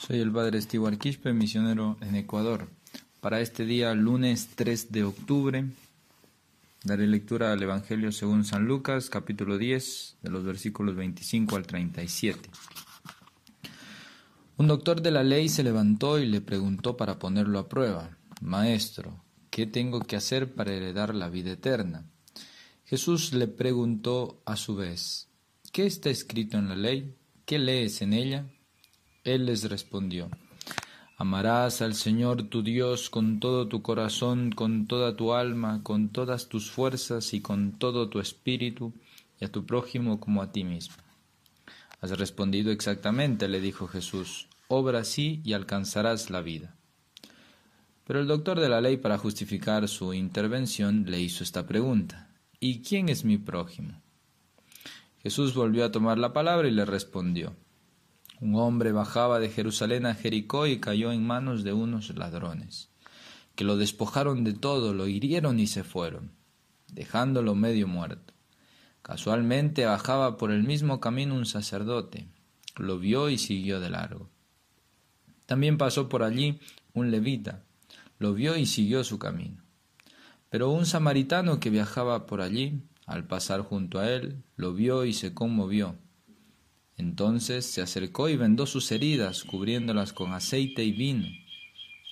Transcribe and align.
Soy 0.00 0.18
el 0.20 0.32
padre 0.32 0.62
Stewart 0.62 0.96
Quispe, 0.96 1.34
misionero 1.34 1.98
en 2.00 2.14
Ecuador. 2.14 2.70
Para 3.20 3.42
este 3.42 3.66
día, 3.66 3.92
lunes 3.92 4.48
3 4.54 4.90
de 4.92 5.04
octubre, 5.04 5.66
daré 6.82 7.06
lectura 7.06 7.52
al 7.52 7.62
Evangelio 7.62 8.10
según 8.10 8.46
San 8.46 8.64
Lucas, 8.64 9.10
capítulo 9.10 9.58
10, 9.58 10.16
de 10.22 10.30
los 10.30 10.42
versículos 10.42 10.96
25 10.96 11.54
al 11.54 11.66
37. 11.66 12.48
Un 14.56 14.68
doctor 14.68 15.02
de 15.02 15.10
la 15.10 15.22
ley 15.22 15.50
se 15.50 15.62
levantó 15.62 16.18
y 16.18 16.24
le 16.24 16.40
preguntó 16.40 16.96
para 16.96 17.18
ponerlo 17.18 17.58
a 17.58 17.68
prueba, 17.68 18.16
Maestro, 18.40 19.22
¿qué 19.50 19.66
tengo 19.66 20.00
que 20.00 20.16
hacer 20.16 20.54
para 20.54 20.72
heredar 20.72 21.14
la 21.14 21.28
vida 21.28 21.52
eterna? 21.52 22.06
Jesús 22.86 23.34
le 23.34 23.48
preguntó 23.48 24.40
a 24.46 24.56
su 24.56 24.76
vez, 24.76 25.28
¿qué 25.72 25.84
está 25.84 26.08
escrito 26.08 26.56
en 26.56 26.70
la 26.70 26.76
ley? 26.76 27.14
¿Qué 27.44 27.58
lees 27.58 28.00
en 28.00 28.14
ella? 28.14 28.46
Él 29.24 29.46
les 29.46 29.68
respondió, 29.68 30.30
Amarás 31.18 31.82
al 31.82 31.94
Señor 31.94 32.44
tu 32.44 32.62
Dios 32.62 33.10
con 33.10 33.40
todo 33.40 33.68
tu 33.68 33.82
corazón, 33.82 34.50
con 34.50 34.86
toda 34.86 35.16
tu 35.16 35.34
alma, 35.34 35.82
con 35.82 36.08
todas 36.08 36.48
tus 36.48 36.70
fuerzas 36.70 37.34
y 37.34 37.42
con 37.42 37.72
todo 37.72 38.08
tu 38.08 38.20
espíritu, 38.20 38.94
y 39.38 39.44
a 39.44 39.52
tu 39.52 39.66
prójimo 39.66 40.18
como 40.18 40.40
a 40.40 40.52
ti 40.52 40.64
mismo. 40.64 40.96
Has 42.00 42.18
respondido 42.18 42.72
exactamente, 42.72 43.48
le 43.48 43.60
dijo 43.60 43.86
Jesús, 43.86 44.48
obra 44.68 45.00
así 45.00 45.42
y 45.44 45.52
alcanzarás 45.52 46.30
la 46.30 46.40
vida. 46.40 46.74
Pero 48.06 48.20
el 48.20 48.26
doctor 48.26 48.58
de 48.58 48.70
la 48.70 48.80
ley, 48.80 48.96
para 48.96 49.18
justificar 49.18 49.86
su 49.88 50.14
intervención, 50.14 51.04
le 51.06 51.20
hizo 51.20 51.44
esta 51.44 51.66
pregunta, 51.66 52.30
¿Y 52.58 52.80
quién 52.80 53.10
es 53.10 53.24
mi 53.24 53.36
prójimo? 53.36 54.00
Jesús 55.22 55.54
volvió 55.54 55.84
a 55.84 55.92
tomar 55.92 56.16
la 56.16 56.32
palabra 56.32 56.68
y 56.68 56.70
le 56.70 56.86
respondió, 56.86 57.54
un 58.40 58.54
hombre 58.54 58.90
bajaba 58.90 59.38
de 59.38 59.50
Jerusalén 59.50 60.06
a 60.06 60.14
Jericó 60.14 60.66
y 60.66 60.80
cayó 60.80 61.12
en 61.12 61.26
manos 61.26 61.62
de 61.62 61.74
unos 61.74 62.16
ladrones, 62.16 62.88
que 63.54 63.64
lo 63.64 63.76
despojaron 63.76 64.44
de 64.44 64.54
todo, 64.54 64.94
lo 64.94 65.06
hirieron 65.06 65.60
y 65.60 65.66
se 65.66 65.84
fueron, 65.84 66.32
dejándolo 66.90 67.54
medio 67.54 67.86
muerto. 67.86 68.32
Casualmente 69.02 69.84
bajaba 69.84 70.38
por 70.38 70.52
el 70.52 70.62
mismo 70.62 71.00
camino 71.00 71.34
un 71.34 71.44
sacerdote, 71.44 72.28
lo 72.76 72.98
vio 72.98 73.28
y 73.28 73.36
siguió 73.36 73.78
de 73.78 73.90
largo. 73.90 74.30
También 75.44 75.76
pasó 75.76 76.08
por 76.08 76.22
allí 76.22 76.60
un 76.94 77.10
levita, 77.10 77.62
lo 78.18 78.32
vio 78.32 78.56
y 78.56 78.64
siguió 78.64 79.04
su 79.04 79.18
camino. 79.18 79.62
Pero 80.48 80.70
un 80.70 80.86
samaritano 80.86 81.60
que 81.60 81.68
viajaba 81.68 82.26
por 82.26 82.40
allí, 82.40 82.80
al 83.04 83.26
pasar 83.26 83.60
junto 83.60 83.98
a 83.98 84.10
él, 84.10 84.42
lo 84.56 84.72
vio 84.72 85.04
y 85.04 85.12
se 85.12 85.34
conmovió 85.34 85.96
entonces 87.00 87.64
se 87.66 87.80
acercó 87.82 88.28
y 88.28 88.36
vendó 88.36 88.66
sus 88.66 88.92
heridas, 88.92 89.42
cubriéndolas 89.42 90.12
con 90.12 90.32
aceite 90.34 90.84
y 90.84 90.92
vino. 90.92 91.26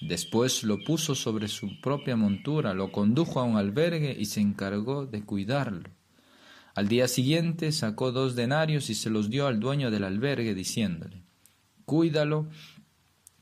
Después 0.00 0.64
lo 0.64 0.82
puso 0.82 1.14
sobre 1.14 1.46
su 1.48 1.80
propia 1.80 2.16
montura, 2.16 2.72
lo 2.72 2.90
condujo 2.90 3.38
a 3.38 3.44
un 3.44 3.56
albergue 3.56 4.16
y 4.18 4.24
se 4.24 4.40
encargó 4.40 5.06
de 5.06 5.22
cuidarlo. 5.24 5.90
Al 6.74 6.88
día 6.88 7.06
siguiente 7.06 7.70
sacó 7.72 8.12
dos 8.12 8.34
denarios 8.34 8.88
y 8.88 8.94
se 8.94 9.10
los 9.10 9.28
dio 9.28 9.46
al 9.46 9.60
dueño 9.60 9.90
del 9.90 10.04
albergue, 10.04 10.54
diciéndole 10.54 11.22
Cuídalo, 11.84 12.48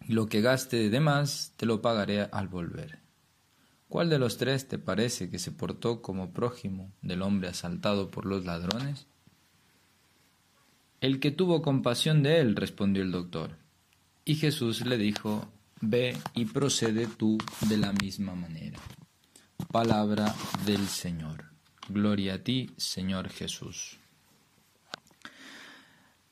y 0.08 0.12
lo 0.12 0.27
que 0.27 0.41
gaste 0.41 0.91
de 0.91 1.00
más 1.00 1.52
te 1.56 1.67
lo 1.67 1.80
pagaré 1.80 2.22
al 2.22 2.48
volver. 2.48 3.00
¿Cuál 3.89 4.11
de 4.11 4.19
los 4.19 4.36
tres 4.36 4.67
te 4.67 4.78
parece 4.78 5.30
que 5.30 5.39
se 5.39 5.52
portó 5.52 6.02
como 6.02 6.33
prójimo 6.33 6.92
del 7.02 7.22
hombre 7.22 7.48
asaltado 7.48 8.11
por 8.11 8.27
los 8.27 8.44
ladrones? 8.44 9.06
El 11.00 11.20
que 11.20 11.30
tuvo 11.30 11.62
compasión 11.62 12.22
de 12.22 12.41
él, 12.41 12.56
respondió 12.56 13.02
el 13.02 13.12
doctor. 13.12 13.58
Y 14.25 14.36
Jesús 14.36 14.84
le 14.86 14.97
dijo, 14.97 15.50
Ve 15.80 16.16
y 16.34 16.47
procede 16.47 17.06
tú 17.06 17.36
de 17.69 17.77
la 17.77 17.92
misma 17.92 18.34
manera. 18.34 18.78
Palabra 19.70 20.34
del 20.64 20.86
Señor. 20.89 21.45
Gloria 21.89 22.35
a 22.35 22.39
ti, 22.39 22.70
Señor 22.79 23.29
Jesús. 23.29 23.98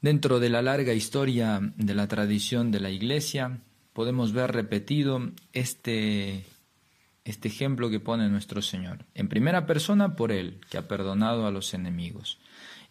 Dentro 0.01 0.41
de 0.41 0.49
la 0.49 0.63
larga 0.63 0.95
historia 0.95 1.61
de 1.77 1.95
la 1.95 2.09
tradición 2.09 2.71
de 2.71 2.81
la 2.81 2.91
Iglesia, 2.91 3.61
podemos 3.93 4.33
ver 4.33 4.53
repetido 4.53 5.31
este, 5.53 6.45
este 7.25 7.49
ejemplo 7.49 7.91
que 7.91 8.01
pone 8.01 8.29
nuestro 8.29 8.61
Señor. 8.63 9.05
En 9.15 9.29
primera 9.29 9.67
persona 9.67 10.17
por 10.17 10.33
Él, 10.33 10.61
que 10.71 10.79
ha 10.79 10.89
perdonado 10.89 11.47
a 11.47 11.51
los 11.51 11.73
enemigos. 11.75 12.39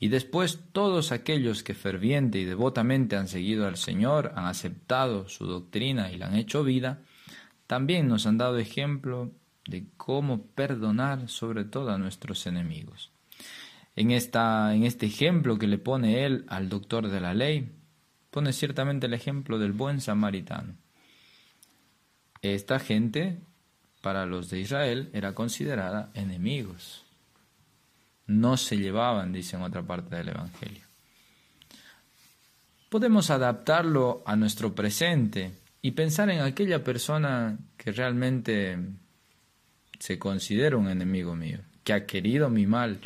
Y 0.04 0.10
después 0.10 0.60
todos 0.74 1.14
aquellos 1.14 1.64
que 1.64 1.74
ferviente 1.74 2.38
y 2.38 2.44
devotamente 2.44 3.16
han 3.16 3.30
seguido 3.30 3.66
al 3.66 3.78
Señor, 3.78 4.34
han 4.36 4.48
aceptado 4.48 5.30
su 5.30 5.46
doctrina 5.46 6.12
y 6.12 6.18
la 6.18 6.28
han 6.28 6.36
hecho 6.36 6.66
vida, 6.66 7.04
también 7.68 8.10
nos 8.10 8.28
han 8.28 8.38
dado 8.38 8.58
ejemplo 8.58 9.32
de 9.66 9.86
cómo 9.96 10.46
perdonar 10.48 11.30
sobre 11.30 11.64
todo 11.64 11.92
a 11.92 11.98
nuestros 11.98 12.46
enemigos. 12.48 13.14
En, 13.96 14.12
esta, 14.12 14.76
en 14.76 14.84
este 14.84 15.06
ejemplo 15.06 15.58
que 15.58 15.68
le 15.68 15.78
pone 15.78 16.26
él 16.26 16.44
al 16.50 16.68
doctor 16.68 17.08
de 17.08 17.22
la 17.22 17.34
ley, 17.34 17.72
pone 18.30 18.52
ciertamente 18.52 19.08
el 19.08 19.14
ejemplo 19.14 19.58
del 19.58 19.72
buen 19.72 20.02
samaritano. 20.02 20.76
Esta 22.42 22.80
gente, 22.80 23.40
para 24.02 24.26
los 24.26 24.50
de 24.50 24.60
Israel, 24.60 25.10
era 25.14 25.34
considerada 25.34 26.12
enemigos 26.14 27.04
no 28.28 28.58
se 28.58 28.78
llevaban, 28.78 29.34
dice 29.34 29.56
en 29.56 29.64
otra 29.64 29.84
parte 29.84 30.16
del 30.16 30.30
Evangelio. 30.30 30.84
Podemos 32.90 33.30
adaptarlo 33.30 34.24
a 34.26 34.36
nuestro 34.36 34.74
presente 34.76 35.52
y 35.82 35.92
pensar 35.92 36.30
en 36.30 36.42
aquella 36.42 36.84
persona 36.84 37.58
que 37.76 37.92
realmente 37.92 38.78
se 40.00 40.20
considera 40.20 40.78
un 40.78 40.90
enemigo 40.90 41.36
mío, 41.36 41.60
que 41.84 41.94
ha 41.94 42.06
querido 42.06 42.50
mi 42.50 42.68
mal 42.68 43.00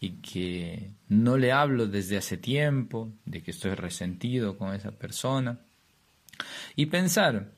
y 0.00 0.12
que 0.22 0.90
no 1.08 1.36
le 1.36 1.52
hablo 1.52 1.86
desde 1.86 2.16
hace 2.16 2.36
tiempo, 2.36 3.12
de 3.24 3.42
que 3.42 3.50
estoy 3.50 3.74
resentido 3.74 4.56
con 4.56 4.74
esa 4.74 4.90
persona. 4.90 5.60
Y 6.74 6.86
pensar, 6.86 7.52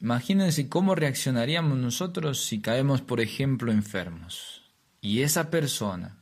imagínense 0.00 0.68
cómo 0.68 0.94
reaccionaríamos 0.94 1.78
nosotros 1.78 2.44
si 2.44 2.60
caemos, 2.60 3.02
por 3.02 3.20
ejemplo, 3.20 3.70
enfermos. 3.70 4.67
Y 5.00 5.22
esa 5.22 5.50
persona 5.50 6.18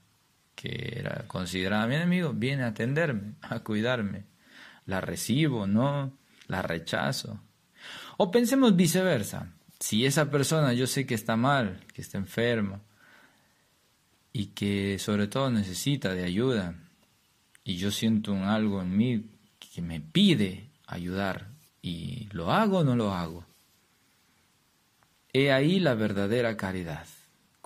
que 0.57 0.99
era 0.99 1.29
considerada 1.29 1.87
mi 1.87 1.95
enemigo, 1.95 2.33
viene 2.33 2.65
a 2.65 2.69
atenderme, 2.69 3.35
a 3.43 3.61
cuidarme. 3.61 4.25
La 4.87 5.01
recibo, 5.01 5.67
no, 5.67 6.19
la 6.49 6.63
rechazo. 6.63 7.41
O 8.17 8.31
pensemos 8.31 8.75
viceversa. 8.75 9.53
Si 9.79 10.07
esa 10.07 10.31
persona 10.31 10.73
yo 10.73 10.87
sé 10.87 11.07
que 11.07 11.15
está 11.15 11.37
mal, 11.37 11.85
que 11.93 12.01
está 12.01 12.17
enferma 12.17 12.81
y 14.33 14.47
que 14.47 14.99
sobre 14.99 15.29
todo 15.29 15.51
necesita 15.51 16.15
de 16.15 16.25
ayuda 16.25 16.75
y 17.63 17.77
yo 17.77 17.91
siento 17.91 18.33
un 18.33 18.45
algo 18.45 18.81
en 18.81 18.97
mí 18.97 19.27
que 19.59 19.83
me 19.83 20.01
pide 20.01 20.71
ayudar 20.87 21.49
y 21.83 22.29
lo 22.33 22.53
hago 22.53 22.79
o 22.79 22.85
no 22.85 22.97
lo 22.97 23.13
hago. 23.13 23.45
He 25.35 25.53
ahí 25.53 25.79
la 25.79 25.95
verdadera 25.95 26.57
caridad 26.57 27.07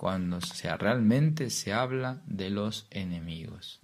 cuando 0.01 0.41
sea, 0.41 0.77
realmente 0.77 1.51
se 1.51 1.73
habla 1.73 2.23
de 2.25 2.49
los 2.49 2.87
enemigos. 2.89 3.81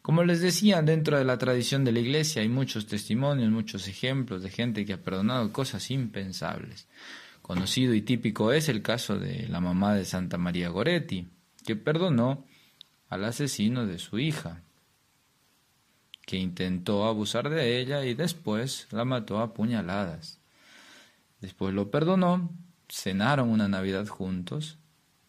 Como 0.00 0.24
les 0.24 0.40
decía, 0.40 0.80
dentro 0.80 1.18
de 1.18 1.24
la 1.26 1.36
tradición 1.36 1.84
de 1.84 1.92
la 1.92 1.98
Iglesia 1.98 2.40
hay 2.40 2.48
muchos 2.48 2.86
testimonios, 2.86 3.50
muchos 3.50 3.88
ejemplos 3.88 4.42
de 4.42 4.48
gente 4.48 4.86
que 4.86 4.94
ha 4.94 5.02
perdonado 5.02 5.52
cosas 5.52 5.90
impensables. 5.90 6.88
Conocido 7.42 7.92
y 7.92 8.00
típico 8.00 8.52
es 8.52 8.70
el 8.70 8.80
caso 8.80 9.18
de 9.18 9.46
la 9.48 9.60
mamá 9.60 9.94
de 9.94 10.06
Santa 10.06 10.38
María 10.38 10.70
Goretti, 10.70 11.28
que 11.62 11.76
perdonó 11.76 12.46
al 13.10 13.26
asesino 13.26 13.84
de 13.84 13.98
su 13.98 14.18
hija, 14.18 14.62
que 16.24 16.38
intentó 16.38 17.06
abusar 17.06 17.50
de 17.50 17.78
ella 17.78 18.02
y 18.06 18.14
después 18.14 18.88
la 18.92 19.04
mató 19.04 19.40
a 19.40 19.52
puñaladas. 19.52 20.40
Después 21.42 21.74
lo 21.74 21.90
perdonó, 21.90 22.50
cenaron 22.88 23.50
una 23.50 23.68
Navidad 23.68 24.06
juntos 24.06 24.78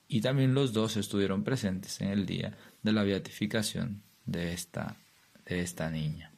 y 0.09 0.21
también 0.21 0.55
los 0.55 0.73
dos 0.73 0.97
estuvieron 0.97 1.43
presentes 1.43 2.01
en 2.01 2.09
el 2.09 2.25
día 2.25 2.57
de 2.81 2.91
la 2.91 3.03
beatificación 3.03 4.01
de 4.25 4.53
esta, 4.53 4.97
de 5.45 5.61
esta 5.61 5.89
niña. 5.91 6.31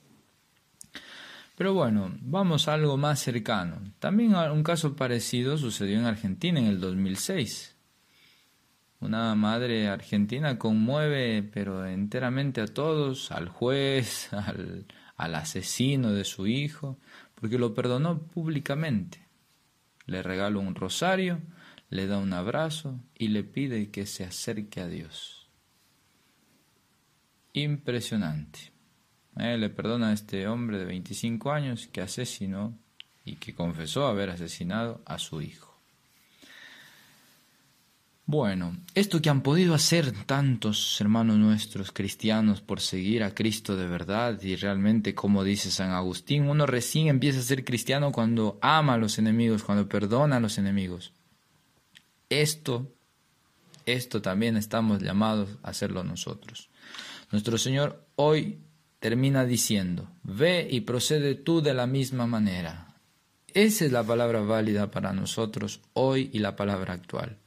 Pero 1.55 1.73
bueno, 1.73 2.11
vamos 2.21 2.67
a 2.67 2.73
algo 2.73 2.97
más 2.97 3.19
cercano. 3.19 3.79
También 3.99 4.35
un 4.35 4.63
caso 4.63 4.95
parecido 4.95 5.57
sucedió 5.57 5.97
en 5.97 6.05
Argentina 6.05 6.59
en 6.59 6.65
el 6.65 6.81
2006. 6.81 7.77
Una 8.99 9.33
madre 9.35 9.87
argentina 9.87 10.59
conmueve 10.59 11.41
pero 11.41 11.85
enteramente 11.85 12.61
a 12.61 12.67
todos, 12.67 13.31
al 13.31 13.47
juez, 13.47 14.33
al, 14.33 14.85
al 15.15 15.35
asesino 15.35 16.11
de 16.11 16.25
su 16.25 16.45
hijo, 16.45 16.97
porque 17.35 17.57
lo 17.57 17.73
perdonó 17.73 18.19
públicamente. 18.19 19.25
Le 20.07 20.21
regaló 20.21 20.59
un 20.59 20.75
rosario, 20.75 21.39
le 21.91 22.07
da 22.07 22.17
un 22.17 22.31
abrazo 22.31 22.99
y 23.17 23.27
le 23.27 23.43
pide 23.43 23.91
que 23.91 24.05
se 24.05 24.23
acerque 24.23 24.79
a 24.79 24.87
Dios. 24.87 25.47
Impresionante. 27.53 28.71
Eh, 29.37 29.57
le 29.57 29.69
perdona 29.69 30.09
a 30.09 30.13
este 30.13 30.47
hombre 30.47 30.79
de 30.79 30.85
25 30.85 31.51
años 31.51 31.87
que 31.87 32.01
asesinó 32.01 32.77
y 33.25 33.35
que 33.35 33.53
confesó 33.53 34.07
haber 34.07 34.29
asesinado 34.29 35.01
a 35.05 35.19
su 35.19 35.41
hijo. 35.41 35.69
Bueno, 38.25 38.77
esto 38.95 39.21
que 39.21 39.29
han 39.29 39.41
podido 39.41 39.73
hacer 39.73 40.13
tantos 40.25 41.01
hermanos 41.01 41.37
nuestros 41.37 41.91
cristianos 41.91 42.61
por 42.61 42.79
seguir 42.79 43.23
a 43.23 43.35
Cristo 43.35 43.75
de 43.75 43.87
verdad 43.87 44.41
y 44.41 44.55
realmente, 44.55 45.13
como 45.13 45.43
dice 45.43 45.69
San 45.69 45.91
Agustín, 45.91 46.47
uno 46.47 46.65
recién 46.65 47.09
empieza 47.09 47.39
a 47.39 47.43
ser 47.43 47.65
cristiano 47.65 48.13
cuando 48.13 48.57
ama 48.61 48.93
a 48.93 48.97
los 48.97 49.19
enemigos, 49.19 49.63
cuando 49.63 49.89
perdona 49.89 50.37
a 50.37 50.39
los 50.39 50.57
enemigos. 50.57 51.11
Esto, 52.31 52.95
esto 53.85 54.21
también 54.21 54.55
estamos 54.55 55.01
llamados 55.01 55.49
a 55.63 55.71
hacerlo 55.71 56.05
nosotros. 56.05 56.69
Nuestro 57.29 57.57
Señor 57.57 58.07
hoy 58.15 58.59
termina 59.01 59.43
diciendo, 59.43 60.09
ve 60.23 60.65
y 60.71 60.79
procede 60.81 61.35
tú 61.35 61.61
de 61.61 61.73
la 61.73 61.87
misma 61.87 62.27
manera. 62.27 62.95
Esa 63.53 63.83
es 63.83 63.91
la 63.91 64.05
palabra 64.05 64.39
válida 64.39 64.91
para 64.91 65.11
nosotros 65.11 65.81
hoy 65.91 66.29
y 66.31 66.39
la 66.39 66.55
palabra 66.55 66.93
actual. 66.93 67.37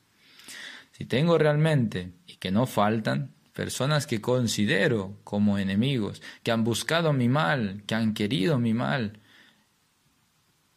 Si 0.93 1.07
tengo 1.07 1.39
realmente, 1.39 2.13
y 2.27 2.37
que 2.37 2.51
no 2.51 2.67
faltan, 2.67 3.33
personas 3.55 4.07
que 4.07 4.21
considero 4.21 5.19
como 5.25 5.57
enemigos, 5.57 6.21
que 6.43 6.53
han 6.53 6.63
buscado 6.63 7.15
mi 7.15 7.31
mal, 7.31 7.85
que 7.87 7.95
han 7.95 8.13
querido 8.13 8.59
mi 8.59 8.75
mal, 8.75 9.19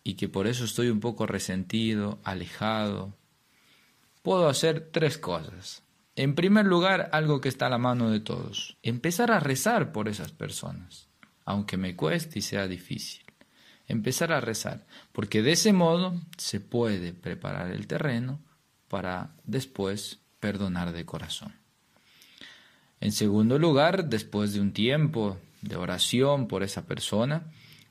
y 0.01 0.13
que 0.13 0.29
por 0.29 0.47
eso 0.47 0.63
estoy 0.63 0.87
un 0.87 1.01
poco 1.01 1.25
resentido, 1.25 2.19
alejado, 2.23 3.13
puedo 4.27 4.49
hacer 4.49 4.89
tres 4.91 5.17
cosas. 5.17 5.83
En 6.17 6.35
primer 6.35 6.65
lugar, 6.65 7.07
algo 7.13 7.39
que 7.39 7.47
está 7.47 7.67
a 7.67 7.69
la 7.69 7.77
mano 7.77 8.09
de 8.09 8.19
todos, 8.19 8.75
empezar 8.83 9.31
a 9.31 9.39
rezar 9.39 9.93
por 9.93 10.09
esas 10.09 10.33
personas, 10.33 11.07
aunque 11.45 11.77
me 11.77 11.95
cueste 11.95 12.39
y 12.39 12.41
sea 12.41 12.67
difícil. 12.67 13.23
Empezar 13.87 14.33
a 14.33 14.41
rezar, 14.41 14.85
porque 15.13 15.41
de 15.41 15.53
ese 15.53 15.71
modo 15.71 16.19
se 16.37 16.59
puede 16.59 17.13
preparar 17.13 17.71
el 17.71 17.87
terreno 17.87 18.41
para 18.89 19.33
después 19.45 20.19
perdonar 20.41 20.91
de 20.91 21.05
corazón. 21.05 21.55
En 22.99 23.13
segundo 23.13 23.57
lugar, 23.57 24.09
después 24.09 24.51
de 24.51 24.59
un 24.59 24.73
tiempo 24.73 25.37
de 25.61 25.77
oración 25.77 26.49
por 26.49 26.63
esa 26.63 26.85
persona, 26.85 27.43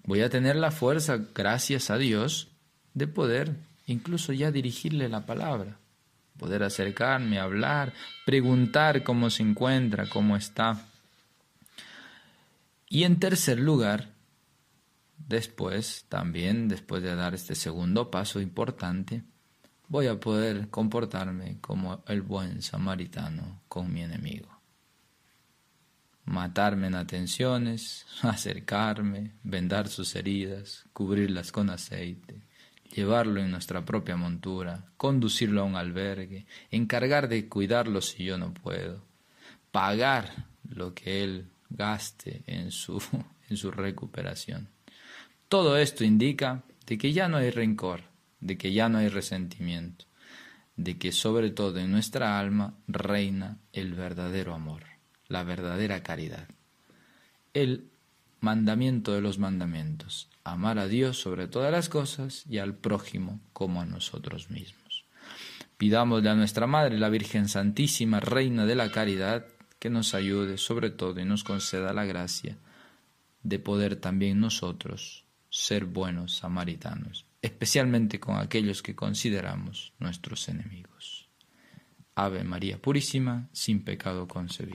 voy 0.04 0.20
a 0.20 0.28
tener 0.28 0.56
la 0.56 0.70
fuerza, 0.70 1.18
gracias 1.34 1.88
a 1.88 1.96
Dios, 1.96 2.48
de 2.92 3.06
poder 3.06 3.56
incluso 3.86 4.34
ya 4.34 4.50
dirigirle 4.50 5.08
la 5.08 5.24
palabra, 5.24 5.78
poder 6.38 6.62
acercarme, 6.62 7.38
hablar, 7.38 7.92
preguntar 8.24 9.02
cómo 9.02 9.30
se 9.30 9.42
encuentra, 9.42 10.08
cómo 10.08 10.36
está. 10.36 10.86
Y 12.88 13.04
en 13.04 13.18
tercer 13.18 13.58
lugar, 13.58 14.10
después, 15.18 16.04
también 16.08 16.68
después 16.68 17.02
de 17.02 17.14
dar 17.14 17.34
este 17.34 17.54
segundo 17.54 18.10
paso 18.10 18.40
importante, 18.40 19.22
voy 19.88 20.06
a 20.06 20.18
poder 20.18 20.68
comportarme 20.68 21.58
como 21.60 22.02
el 22.06 22.22
buen 22.22 22.62
samaritano 22.62 23.62
con 23.68 23.92
mi 23.92 24.02
enemigo. 24.02 24.48
Matarme 26.24 26.88
en 26.88 26.96
atenciones, 26.96 28.06
acercarme, 28.22 29.32
vendar 29.42 29.88
sus 29.88 30.14
heridas, 30.16 30.84
cubrirlas 30.92 31.52
con 31.52 31.70
aceite, 31.70 32.42
llevarlo 32.96 33.40
en 33.40 33.50
nuestra 33.50 33.84
propia 33.84 34.16
montura, 34.16 34.86
conducirlo 34.96 35.60
a 35.60 35.64
un 35.64 35.76
albergue, 35.76 36.46
encargar 36.70 37.28
de 37.28 37.48
cuidarlo 37.48 38.00
si 38.00 38.24
yo 38.24 38.38
no 38.38 38.54
puedo, 38.54 39.04
pagar 39.70 40.46
lo 40.68 40.94
que 40.94 41.22
él 41.22 41.48
gaste 41.68 42.42
en 42.46 42.70
su, 42.70 43.02
en 43.50 43.56
su 43.56 43.70
recuperación. 43.70 44.68
Todo 45.48 45.76
esto 45.76 46.04
indica 46.04 46.62
de 46.86 46.96
que 46.96 47.12
ya 47.12 47.28
no 47.28 47.36
hay 47.36 47.50
rencor, 47.50 48.00
de 48.40 48.56
que 48.56 48.72
ya 48.72 48.88
no 48.88 48.98
hay 48.98 49.08
resentimiento, 49.08 50.06
de 50.76 50.98
que 50.98 51.12
sobre 51.12 51.50
todo 51.50 51.78
en 51.78 51.92
nuestra 51.92 52.38
alma 52.38 52.74
reina 52.88 53.58
el 53.72 53.94
verdadero 53.94 54.54
amor, 54.54 54.84
la 55.28 55.44
verdadera 55.44 56.02
caridad. 56.02 56.48
El 57.52 57.90
mandamiento 58.40 59.12
de 59.12 59.20
los 59.20 59.38
mandamientos, 59.38 60.28
amar 60.44 60.78
a 60.78 60.88
Dios 60.88 61.20
sobre 61.20 61.48
todas 61.48 61.72
las 61.72 61.88
cosas 61.88 62.44
y 62.48 62.58
al 62.58 62.74
prójimo 62.74 63.40
como 63.52 63.80
a 63.80 63.86
nosotros 63.86 64.50
mismos. 64.50 65.04
Pidámosle 65.76 66.30
a 66.30 66.34
nuestra 66.34 66.66
Madre, 66.66 66.98
la 66.98 67.08
Virgen 67.08 67.48
Santísima, 67.48 68.20
Reina 68.20 68.66
de 68.66 68.74
la 68.74 68.90
Caridad, 68.90 69.46
que 69.78 69.90
nos 69.90 70.14
ayude 70.14 70.56
sobre 70.58 70.90
todo 70.90 71.20
y 71.20 71.24
nos 71.24 71.44
conceda 71.44 71.92
la 71.92 72.04
gracia 72.04 72.56
de 73.42 73.58
poder 73.58 73.96
también 73.96 74.40
nosotros 74.40 75.24
ser 75.50 75.84
buenos 75.84 76.36
samaritanos 76.36 77.26
especialmente 77.46 78.18
con 78.18 78.36
aquellos 78.38 78.82
que 78.82 78.96
consideramos 78.96 79.92
nuestros 80.00 80.48
enemigos. 80.48 81.28
Ave 82.16 82.42
María 82.42 82.82
Purísima, 82.82 83.48
sin 83.52 83.84
pecado 83.84 84.26
concebido. 84.26 84.64